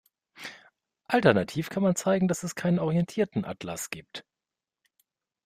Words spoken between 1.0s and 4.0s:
Alternativ kann man zeigen, dass es keinen orientierten Atlas